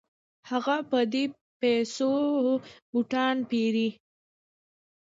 هغه 0.49 0.75
په 0.89 0.99
دې 1.13 1.23
پیسو 1.59 2.09
بوټان 2.91 3.35
پيري. 3.49 3.89